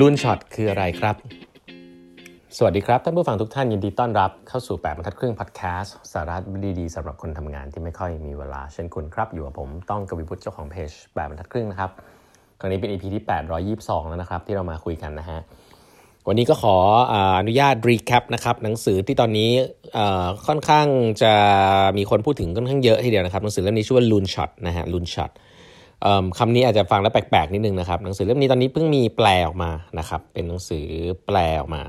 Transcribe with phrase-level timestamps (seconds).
[0.00, 1.16] Loonshot คืออะไรครับ
[2.56, 6.36] สวัสดีครับ ท่านผู้ฟังทุกท่านยินดีต้อนรับเข้าสู่ 8บรรทัดครึ่งพอดแคสต์สาระ
[6.78, 11.90] ดีๆสำหรับคนทำงานที่ไม่ค่อยมีเวลาเช่นคุณครับ อยู่กับผมต้องกวีวุฒิเจ้าของเพจ8บรรทัดครึ่งนะครับ
[12.58, 13.24] ครั้งนี้เป็น EP ที่
[13.70, 15.38] 822 แล้วนะครับ ที่เรามาคุยกันนะฮะ
[16.28, 16.76] วันนี้ก็ขอ
[17.38, 19.50] อนุญาต recap นะครับหนังสือที่ตอนนี้
[20.46, 20.86] ค่อนข้าง
[21.22, 21.32] จะ
[21.96, 25.30] มีคนพูดถึงค่อนข้างเยอะทีเดียวนะครับหนังสือเล่มนี้ชื่อว่า Loonshot นะฮะ Loonshot
[26.38, 30.86] คำนี้อาจจะฟังแล้วแปลกๆนิดนึงนะครับ หนังสือเล่มนี้ตอนนี้เพิ่งมีแปลออกมานะครับ เป็นหนังสือ
[31.26, 31.82] แปลออกมา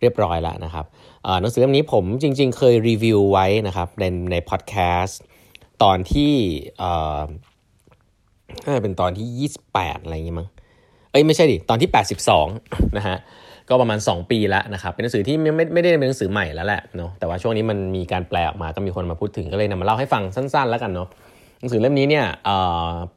[0.00, 0.84] เรียบร้อยแล้วนะครับ
[1.40, 5.20] หนังสือเล่มนี้ผมจริง ๆ เคยรีวิวไว้นะครับในในพอดแคสต์
[5.82, 6.34] ตอนที่
[8.64, 10.48] น่าจะเป็นตอนที่ 28 อะไรอย่างงี้มั้ง
[11.10, 11.90] เอ้ยไม่ใช่ดิ ตอนที่
[12.38, 13.16] 82 นะฮะ
[13.68, 21.08] ก็ประมาณ 2 ปีแล้วนะครับ เป็นหนังสือที่ไม่ไม่ไม่ได้เป็นหนังสือใหม่แล้วแหละเนาะ แต่ว่าช่วงนี้มันมีการแปลออกมา ก็มีคนมาพูดถึง ก็เลยนำมาเล่าให้ฟังสั้น ๆ แล้วกันเนาะ
[21.60, 22.26] หนังสือเล่มนี้เนี่ย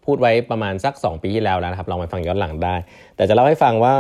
[0.05, 2.75] พูดไว้ประมาณสัก 2 ปีที่แล้วแล้วนะครับลองไปฟังย้อนหลังได้
[3.16, 3.94] แต่จะเล่าให้ฟังว่า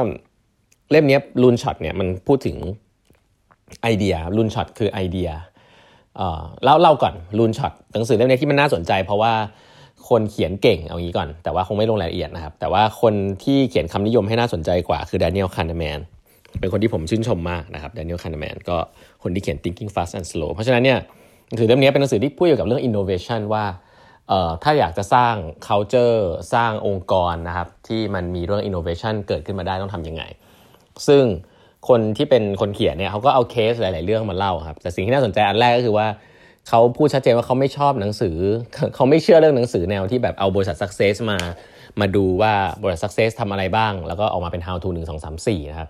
[0.91, 2.57] เล่มนี้ Loonshot เนี่ยมันพูดถึง
[3.81, 5.29] idea Loonshot คือไอเดีย
[6.63, 9.33] เล่าเล่าก่อน Loonshot หนังสือเล่มนี้ที่มันน่าสนใจ เพราะว่า
[10.09, 13.13] คนเขียนเก่งเอางี้ก่อน แต่ว่าคงไม่ลงรายละเอียดนะครับ แต่ว่าคน
[13.43, 15.99] ที่เขียนคำนิยมให้น่าสนใจกว่าคือ Daniel Kahneman
[16.59, 18.77] เป็นคนที่ผมชื่นชมมากนะครับ Daniel Kahneman ก็
[19.23, 20.99] คนที่เขียน Thinking Fast and Slow เพราะฉะนั้นเนี่ย
[21.47, 23.65] หนังสือเล่มนี้เป็นหนังสือที่พูดเกี่ยวกับเรื่อง innovation ว่า
[24.63, 25.35] ถ้าอยากจะสร้าง
[25.67, 26.19] culture
[26.53, 30.23] สร้างองค์กรนะครับที่มันมีเรื่อง innovation เกิดขึ้นมาได้ต้องทำยังไง
[31.07, 31.23] ซึ่ง
[31.89, 36.07] คนที่เป็นคนเขียนเนี่ยเขาก็เอาเคสหลาย ๆ เรื่องมาเล่าครับแต่สิ่งที่น่าสนใจอันแรกก็คือว่า
[36.69, 38.37] เขาพูดชัดเจนว่าเขาไม่ชอบหนังสือ
[38.95, 41.37] เขาไม่เชื่อเรื่องหนังสือแนวที่แบบเอาบริษัท success มา
[41.99, 45.89] มาดูว่าบริษัท success ทำอะไรบ้าง แล้วก็ออกมาเป็น how to 1 2 3 4นะครับ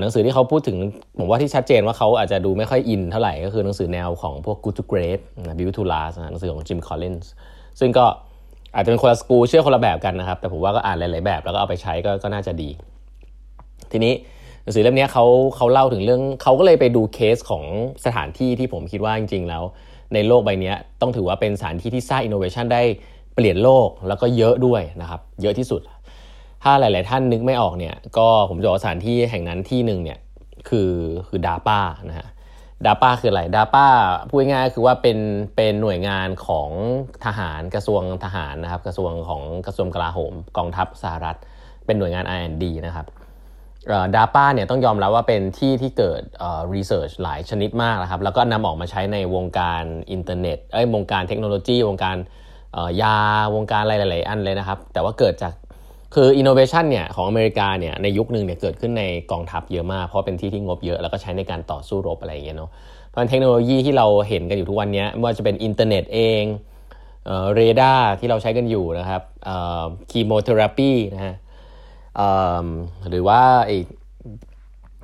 [0.00, 0.76] หนังสือที่เขาพูดถึง
[1.18, 5.20] ผมว่าที่ชัดเจนว่าเขาอาจจะดูไม่ค่อยอินเท่าไหร่ก็คือหนังสือแนวของพวก Good to Great
[5.58, 7.26] Build to Last หนังสือของ Jim Collins
[7.80, 8.04] ซึ่งก็
[8.74, 12.70] อาจจะเป็นคนละสกูเชื่อคนละแบบกันนะครับ แต่ผมว่าก็อ่านหลายๆแบบ แล้วก็เอาไปใช้ก็ก็น่าจะดี
[13.92, 14.14] ทีนี้
[14.62, 15.24] หนังสือเล่มนี้เขา
[15.56, 17.64] เขาเล่าถึงเรื่องเขาก็เลยไปดูเคสของ
[18.04, 19.62] สถานที่ที่ผมคิดว่าจริง ๆ แล้ว
[20.14, 22.82] ในโลกใบนี้ต้องถือว่าเป็นสถานที่ที่สร้างอินโนเวชันได้
[23.34, 25.80] เปลี่ยนโลกแล้วก็เยอะด้วยนะครับ เยอะที่สุด
[26.64, 30.18] ถ้าหลาย ๆ ท่านนึกไม่ออกเนี่ยก็ผมจะบอกสถานที่แห่งนั้นที่หนึ่งเนี่ย
[30.68, 30.92] คือ
[31.28, 32.28] คือดาป้านะฮะ
[32.86, 33.86] ดาป้าคืออะไรดาป้า
[34.28, 35.18] พูดง่ายๆคือว่าเป็น
[35.56, 36.70] เป็นหน่วยงานของ
[37.24, 41.36] ทหารกระทรวงทหารนะครับ กระทรวงของกระทรวงกลาโหมกองทัพสหรัฐ
[41.86, 43.06] เป็นหน่วยงาน R&D นะครับ
[44.16, 46.22] ดาป้าเนี่ยต้องยอมรับว่าเป็นที่ที่เกิด
[46.74, 49.82] รีเสิร์ชหลายชนิดมากนะครับ แล้วก็นำออกมาใช้ในวงการ
[50.12, 52.16] อินเทอร์เน็ตเอ้ยวงการเทคโนโลยี วงการ
[53.02, 53.18] ยา
[53.54, 55.52] วงการอะไรหลาย ๆ อันเลยนะครับ แต่ว่าเกิดจาก
[56.14, 62.70] คืออินโนเวชันเนี่ยของอเมริกาเนี่ยในยุคหนึ่งเนี่ยเกิดขึ้นในกองทัพเยอะมาก เพราะเป็นที่ที่งบเยอะแล้วก็ใช้ในการต่อสู้รบอะไรอย่างเงี้ยเนาะ
[63.08, 66.44] เพราะเทคโนโลยีที่เราเห็นกันอยู่ทุกวันนี้ไม่ว่าจะเป็นอินเทอร์เน็ตเอง
[67.54, 69.22] เรดาร์ที่เราใช้กันอยู่นะครับ
[70.10, 71.34] chemotherapy นะฮะ
[73.08, 73.70] หรือว่าไอ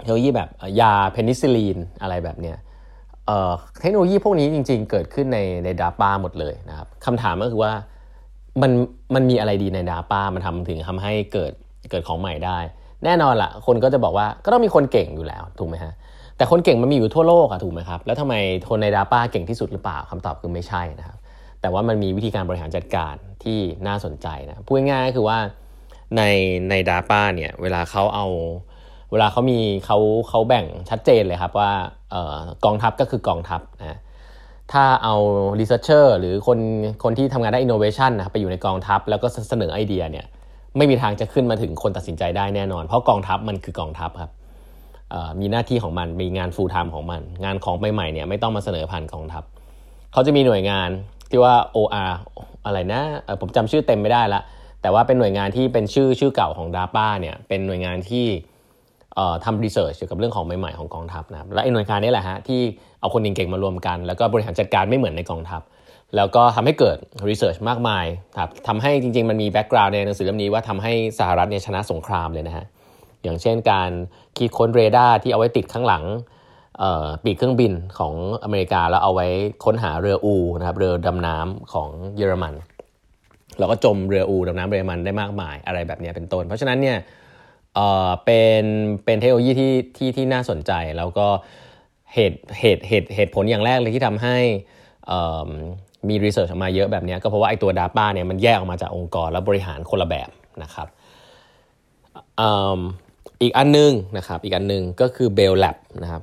[0.03, 0.49] เทคโนโลยีแบบ
[0.81, 2.57] ยาเพนิซิลีนอะไรแบบเนี้ย
[3.81, 7.73] เทคโนโลยีพวกนี้จริงๆ เกิดขึ้นในในดาป้าหมดเลยนะครับคำถามก็คือว่า
[8.63, 8.73] มัน
[9.15, 11.53] มันมีอะไรดีในดาป้ามันทำถึงทำให้เกิด
[11.91, 12.59] เกิดของใหม่ได้
[13.05, 15.93] แน่นอนละ่ะ คนก็จะบอกว่าก็ต้องมีคนเก่งอยู่แล้วถูกไหมฮะ
[16.37, 18.35] แต่คนเก่งมันมีอยู่ทั่วโลกอะถูกไหมครับแล้วทำไม
[18.69, 21.19] คนในดาป้าเก่งที่สุดหรือเปล่าคำตอบคือไม่ใช่นะครับ
[21.61, 25.39] แต่ว่ามันมีวิธีการบริหารจัดการที่น่าสนใจนะพูดง่ายๆคือว่า
[26.17, 26.23] ใน
[26.71, 28.27] ในดาป้าเนี่ยเวลาเขาเอา
[29.11, 29.99] เวลาเขามีเขา
[30.29, 31.73] เขาแบ่งชัดเจนเลยครับว่า
[32.15, 33.99] เออกองทัพก็คือกองทัพนะ
[34.73, 35.15] ถ้าเอา
[35.61, 36.59] researcher หรือคน
[37.03, 40.27] คนที่ทำงานด้านอินโนเวชันนะครับไปอยู่ในกองทัพ แล้วก็เสนอไอเดียเนี่ย
[40.77, 44.31] ไม่มีทางจะขึ้นมาถึงคนตัดสินใจได้แน่นอน เพราะกองทัพมันคือกองทัพครับ
[45.41, 49.43] มีหน้าที่ของมันมีงาน full time ของมัน งานของใหม่ๆเนี่ยไม่ต้องมาเสนอผ่านกองทัพ
[50.13, 50.89] เขาจะมีหน่วยงาน
[51.31, 52.13] ที่ว่า OR
[52.67, 53.03] อะไรนะ
[53.41, 54.41] ผมจำชื่อเต็มไม่ได้ละ
[54.83, 58.27] แต่ว่าเป็นหน่วยงานที่เป็นชื่อชื่อเก่าของ DARPA เนี่ยเป็นหน่วยงานที่
[59.45, 62.61] ทำ research เกี่ยวกับเรื่องของใหม่ๆของกองทัพนะครับและไอ้หน่วยงานนี้แหละฮะที่
[63.01, 65.63] เอาคนเก่งๆมารวมกัน แล้วก็บริหารจัดการไม่เหมือนในกองทัพ
[66.17, 66.99] แล้วก็ทำให้เกิด
[67.29, 68.05] research มากมาย
[68.39, 72.65] ครับทำให้จริงๆ มันมี background ในหนังสือเล่มนี้ว่าทำให้สหรัฐเนี่ยชนะสงครามเลยนะฮะ
[73.23, 73.91] อย่างเช่นการ
[74.39, 76.05] คิดค้นเรดาร์ที่เอาไว้ติดข้างหลัง
[77.25, 78.15] ปีกเครื่องบินของ
[78.45, 79.27] อเมริกาแล้วเอาไว้
[79.65, 82.55] ค้นหาเรืออูนะครับเรือดำน้ำของเยอรมัน
[83.59, 86.97] แล้วก็จมเรืออูดำน้ำเยอรมันได้มากมายอะไรแบบนี้เป็นต้น เพราะฉะนั้นเนี่ย
[88.25, 88.65] เป็น
[89.05, 91.29] เป็นเทคโนโลยีที่ที่ที่น่าสนใจแล้วก็
[92.15, 94.37] เหตุเหตุเหตุเหตุผลอย่างแรกเลยที่ทำให้
[96.09, 100.31] มีรีเสิร์ชออกมาเยอะแบบนี้ก็เพราะว่าไอตัว Data เนี่ยมันแยกออกมาจากองค์กรแล้วบริหารคนละแบบ
[100.63, 100.89] นะครับ
[103.43, 106.23] อีกอันนึงนะครับอีกอันนึงก็คือ Bell Lab นะครับ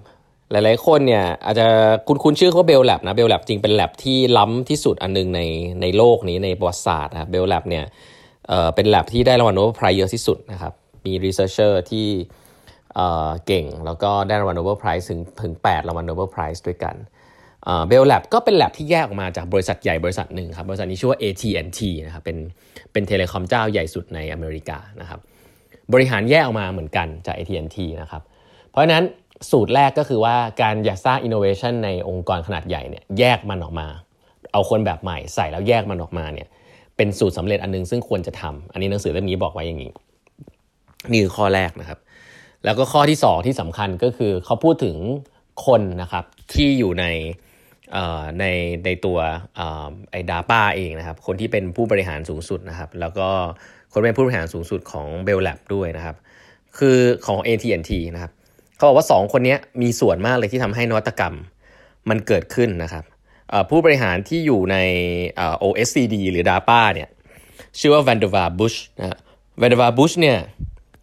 [0.52, 1.68] หลายๆคนเนี่ยอาจจะ
[2.08, 5.42] คุ้นคุ้นชื่อเขา Bell Lab นะ Bell Lab จริงเป็นแลบที่ล้ำที่สุดอันนึงใน
[5.82, 7.86] ในโลกนี้ในประวัติศาสตร์นะ Bell Lab เนี่ย
[8.48, 10.74] เป็นแลบที่ได้รางวัล Nobel Prize เยอะที่สุดนะครับ
[11.08, 12.08] มี researcher ที่
[13.48, 16.96] เก่ง แล้วก็ได้รางวัล Nobel Prize ถึงถึง 8 รางวัล Nobel Prize ด้วยกัน
[17.88, 22.38] Bell Lab ก็เป็นแลบที่แยกออกมาจากบริษัทใหญ่บริษัทหนึ่งครับ บริษัทนี้ชื่อว่า AT&T นะครับเป็น
[22.92, 25.20] เป็น telecom เจ้าใหญ่สุดในอเมริกานะครับ
[25.94, 28.22] บริหารแยกออกมาเหมือนกันจาก AT&T นะครับ
[28.70, 29.04] เพราะฉะนั้น
[29.52, 33.88] สูตรแรกก็คือว่าการอยากสร้าง innovation ในองค์กรขนาดใหญ่เนี่ยแยกมันออกมา
[34.54, 36.48] เอาคนแบบใหม่ใส่แล้วแยกมันออกมาเนี่ย
[36.98, 39.92] เป็นสูตรสำเร็จอันนึงซึ่งควรจะทำอันนี้หนังสือเล่มนี้บอกไว้อย่างนี้
[41.12, 42.00] นี่คือข้อแรกนะครับ
[42.66, 44.96] แล้วก็ข้อที่ 2 ที่สำคัญก็คือเขาพูดถึง
[45.66, 47.06] คนนะครับที่อยู่ใน
[48.40, 48.46] ใน
[48.86, 49.18] ในตัว
[50.12, 53.28] ไอ้ดาป้าเองนะครับ คนที่เป็นผู้บริหารสูงสุดนะครับ แล้วก็
[53.92, 56.16] คนเป็นผู้บริหารสูงสุดของเบลแลบด้วยนะครับ
[56.78, 58.32] คือของ AT&T นะครับ
[58.76, 61.36] เขาบอกว่า 2 คนนี้มีส่วนมากเลยที่ทำให้นวัตกรรม
[62.10, 63.04] มันเกิดขึ้นนะครับ
[63.70, 64.78] ผู้บริหารที่อยู่ใน
[65.64, 67.10] OSCD หรือ DAPA เนี่ย
[67.80, 69.18] ชื่อว่า Van der v a b u s h นะ
[69.62, 70.38] Van der v a b u s h เนี่ย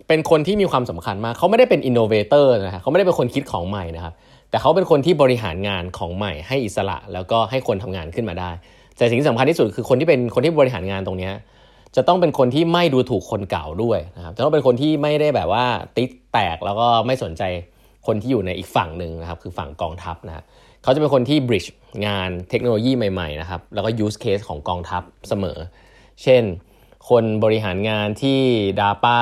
[0.09, 4.15] เป็นคนที่มีความสำคัญมาก เขาไม่ได้เป็น innovator นะครับเขาไม่ได้เป็นคนคิดของใหม่นะครับ
[4.51, 8.51] แต่เขาเป็นคนที่บริหารงานของใหม่ ให้อิสระแล้วก็ให้คนทำงานขึ้นมาได้
[8.97, 11.31] แต่สิ่งที่สำคัญที่สุดคือคนที่เป็นคนที่บริหารงานตรงนี้
[11.97, 15.65] จะต้องเป็นคนที่ไม่ดูถูกคนเก่าด้วยนะครับ จะต้องเป็นคนที่ไม่ได้แบบว่า
[15.97, 17.43] ติดแตกแล้วก็ไม่สนใจ
[18.07, 20.45] คนที่อยู่ในอีกฝั่งหนึ่งนะครับ คือฝั่งกองทัพนะ
[20.83, 21.69] เขาจะเป็นคนที่ bridge
[22.07, 25.59] งานเทคโนโลยีใหม่ๆนะครับ แล้วก็ use case ของกองทัพเสมอ
[26.23, 26.43] เช่น
[27.11, 28.41] คนบริหารงานที่
[28.81, 29.19] DAPA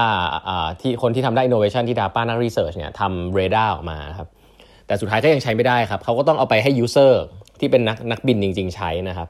[0.81, 4.29] ที่คนที่ทำได้ innovation ที่ DAPA นัก research เนี่ยทำ radar ออกมาครับ
[4.87, 7.13] แต่สุดท้ายก็ยังใช้ไม่ได้ครับเขาก็ต้องเอาไปให้ user
[7.61, 9.29] ที่เป็นนักนักบินจริง ๆ ใช้นะครับ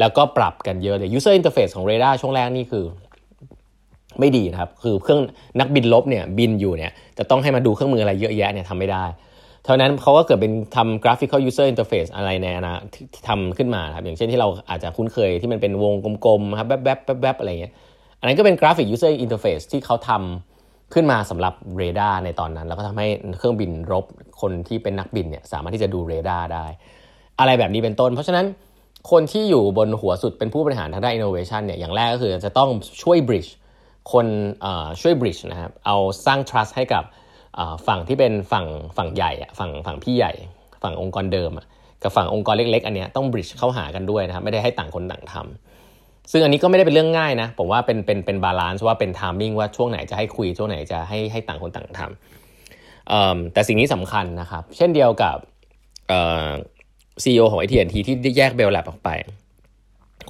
[0.00, 2.84] แล้วก็ปรับกันเยอะเลย user interface ของ radar ช่วงแรกนี่คือ
[4.20, 5.20] ไม่ดีนะครับ คือเครื่อง
[5.60, 9.04] นักบินลบเนี่ยบินอยู่เนี่ยจะต้องให้มาดูเครื่องมืออะไรเยอะแยะเนี่ยทำไม่ได้
[9.64, 15.94] เท่านั้นเขาก็เกิดเป็นทำ graphical user interface อะไรในอนาที่ทำขึ้นมาครับอย่างเช่นที่เราอาจจะคุ้นเคยที่มันเป็นวง
[16.26, 17.72] กลมๆครับแวบๆแวบๆอะไรเงี้ย
[18.24, 23.06] อันนั้นก็เป็น graphic user interface ที่เขาทำขึ้นมาสำหรับเรดาร์ในตอนนั้น แล้วก็ทำให้
[23.38, 24.04] เครื่องบินรบ
[24.40, 26.66] คนที่เป็นนักบินเนี่ยสามารถที่จะดูเรดาร์ได้
[27.38, 28.46] อะไรแบบนี้เป็นต้น เพราะฉะนั้น
[29.10, 32.70] คนที่อยู่บนหัวสุดเป็นผู้บริหารทางด้าน innovation เนี่ยอย่างแรกก็คือจะต้อง
[33.02, 33.50] ช่วย bridge
[34.12, 34.26] คน
[35.00, 37.04] ช่วย bridge นะครับเอาสร้าง trust ให้กับ
[37.86, 38.66] ฝั่งที่เป็นฝั่ง
[38.96, 40.32] ฝั่งใหญ่ฝั่งฝั่งพี่ใหญ่
[40.82, 41.50] ฝั่งองค์กรเดิม
[42.02, 45.44] กับฝั่งองค์กรเล็ก ๆ อันนี้ต้อง bridge เข้าหากันด้วยนะครับไม่ได้ให้ต่างคนต่างทำ
[46.30, 55.36] ซึ่งอันนี้ก็ไม่ได้เป็นเรื่องง่ายนะ ผมว่าเป็นเป็นเป็น balance ว่าเป็น timing ว่าช่วงไหนจะให้คุยช่วงไหนจะให้ให้ต่างคนต่างทำแต่สิ่งนี้สำคัญนะครับ เช่นเดียวกับ
[57.22, 59.10] ซีอีโอของ AT&T ที่แยก Bell Lab ออกไป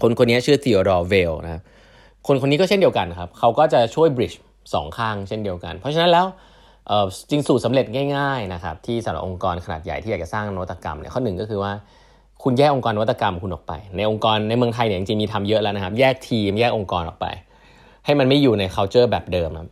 [0.01, 1.63] คนคนนี้ชื่อ Theodore Vail นะ
[2.27, 4.41] คนคนนี้ก็เช่นเดียวกันครับ เขาก็จะช่วย bridge
[4.75, 6.27] สองข้างเช่นเดียวกัน เพราะฉะนั้นแล้ว
[7.31, 7.87] จริงสูตรสำเร็จ
[8.17, 11.73] ง่ายๆนะครับที่สำหรับองค์กรขนาดใหญ่ที่อยากจะสร้างนวัตกรรมเนี่ยข้อหนึ่งก็คือว่า
[12.45, 17.27] คุณแยกองค์กรนวัตกรรมคุณออกไป ในองค์กรในเมืองไทยเนี่ยจริงๆมีทำเยอะแล้วนะครับ แยกทีมแยกองค์กรออกไป
[18.05, 19.69] ให้มันไม่อยู่ใน culture แบบเดิมครับ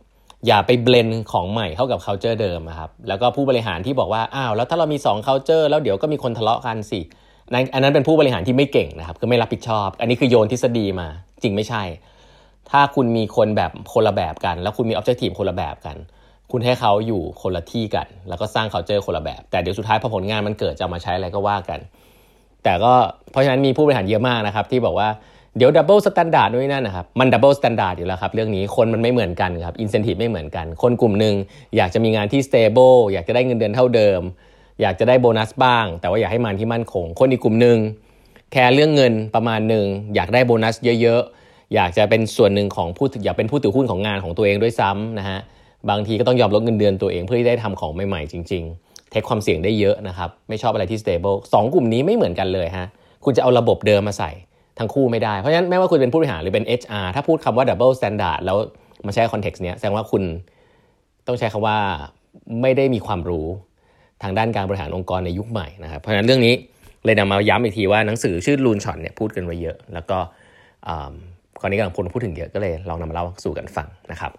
[0.47, 6.99] อย่าไปเบลนของใหม่เข้ากับ culture เดิมครับแล้วก็ผู้บริหารที่บอกว่าอ้าวแล้วถ้าเรามี 2 culture แล้วเดี๋ยวก็มีคนทะเลาะกันสิ
[7.73, 11.07] อันนั้นเป็นผู้บริหารที่ไม่เก่งนะครับคือไม่รับผิดชอบ อันนี้คือโยนทฤษฎีมา
[11.43, 11.83] จริงไม่ใช่
[12.71, 15.97] ถ้าคุณมีคนแบบคนละแบบกัน แล้วคุณมี objective คนละแบบกัน
[16.51, 21.79] คุณให้เขาอยู่คนละที่กัน แล้วก็สร้าง culture คนละแบบ แต่เดี๋ยวสุดท้ายพอผลงานมันเกิดจะมาใช้อะไรก็ว่ากัน
[22.64, 22.92] แต่ก็
[23.30, 25.08] เพราะฉะนั้นมีผู้บริหารเยอะมากนะครับที่บอกว่า
[25.56, 31.34] เดี๋ยวดับเบิลสแตนดาร์ดด้วยนั่นนะครับมันดับเบิลสแตนดาร์ดอยู่แล้วครับเรื่องนี้คนมันไม่เหมือนกันครับอินเซนティブไม่เหมือนกัน คนกลุ่มหนึ่ง
[31.76, 34.20] อยากจะมีงานที่สเตเบิลอยากจะได้เงินเดือนเท่าเดิม
[34.80, 37.78] อยากจะได้โบนัสบ้าง แต่ว่าอยากให้มันที่มั่นคง คนอีกกลุ่มหนึ่ง
[38.52, 45.38] แค่เรื่องเงินประมาณหนึ่งอยากได้โบนัสเยอะๆอยากจะเป็นส่วนหนึ่งของผู้อยากเป็นผู้ถือหุ้นของงานของตัวเองด้วยซ้ำนะฮะ
[45.90, 52.87] บางทีก็ต้องยอมลดเงินเดือนตัวเองเพื่อที่ได้ทำของใหม่ๆจริงๆ เทคความเสี่ยงได้เยอะนะครับ ไม่ชอบอะไรที่ stable สองกลุ่มนี้ไม่เหมือนกันเลยฮะ
[53.25, 54.31] คุณจะเอาระบบเดิมมาใส่
[54.79, 58.57] ทั้งคู่ไม่ได้ เพราะฉะนั้นไม่ว่าคุณเป็นผู้บริหารหรือเป็น HR ถ้าพูดคำว่า double standard แล้ว
[59.07, 60.23] มาใช้คอนเท็กซ์เนี้ยแสดงว่าคุณ
[61.27, 61.77] ต้องใช้คำว่า
[62.61, 63.47] ไม่ได้มีความรู้
[64.23, 66.53] ทางด้านการบริหารองค์กรในยุคใหม่นะครับ เพราะฉะนั้นเรื่องนี้
[67.05, 70.17] เลยนำมาย้ำอีกทีว่าหนังสือชื่อลูนช็อตเนี่ยพูดกันไว้เยอะ แล้วก็
[71.59, 74.31] คราวนี้กำลังพูดพูดถึงเยอะก็เลยลองนำมาเล่าสู่กันฟังนะครับ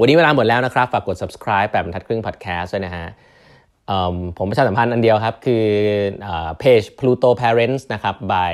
[0.00, 3.06] วันนี้เวลาหมดแล้วนะครับ ฝากกด subscribe แบบบรรทัดครึ่ง podcast ด้วยนะฮะ
[4.38, 5.64] ผมประชาสัมพันธ์อันเดียวครับ คือ
[6.58, 8.52] เพจ Pluto Parents นะครับ by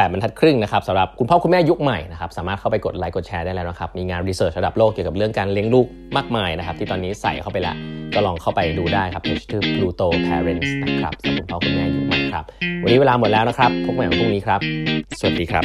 [0.00, 5.86] 8บรรทัดครึ่งนะครับสำหรับคุณพ่อคุณแม่ยุคใหม่นะครับสามารถเข้าไปกดไลค์กดแชร์ได้แล้วนะครับ มีงานรีเสิร์ชระดับโลกเกี่ยวกับเรื่องการเลี้ยงลูก
[6.16, 7.76] มากมายนะครับ ที่ตอนนี้ใส่เข้าไปแล้ว
[8.14, 12.44] ก็ลองเข้าไปดูได้ครับเพจชื่อ Pluto Parents นะครับสำหรับคุณพ่อคุณแม่ยุคใหม่ครับ
[12.82, 14.60] วันนี้เวลาหมดแล้วนะครับพบกันใหม่วันพรุ่งนี้ครับ
[15.18, 15.64] สวัสดีครับ